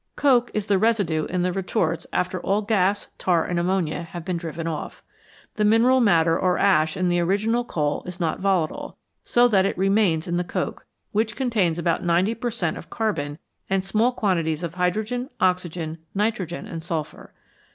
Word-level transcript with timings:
Coke 0.15 0.49
is 0.55 0.65
the 0.65 0.79
residue 0.79 1.25
in 1.27 1.43
the 1.43 1.53
retorts 1.53 2.07
after 2.11 2.39
all 2.41 2.63
gas, 2.63 3.09
tar, 3.19 3.45
and 3.45 3.59
ammonia 3.59 4.01
have 4.01 4.25
been 4.25 4.35
driven 4.35 4.65
off. 4.65 5.03
The 5.57 5.63
mineral 5.63 5.99
matter 5.99 6.39
or 6.39 6.57
ash 6.57 6.97
in 6.97 7.07
the 7.07 7.19
original 7.19 7.63
coal 7.63 8.01
is 8.07 8.19
not 8.19 8.39
volatile, 8.39 8.97
so 9.23 9.47
that 9.49 9.67
it 9.67 9.77
remains 9.77 10.27
in 10.27 10.37
the 10.37 10.43
coke, 10.43 10.87
which 11.11 11.35
contains 11.35 11.77
about 11.77 12.03
ninety 12.03 12.33
per 12.33 12.49
cent, 12.49 12.79
of 12.79 12.89
carbon 12.89 13.37
and 13.69 13.85
small 13.85 14.11
quantities 14.11 14.63
of 14.63 14.73
hydrogen, 14.73 15.29
oxygen, 15.39 15.99
nitrogen, 16.15 16.65
and 16.65 16.81
sulphur. 16.81 17.31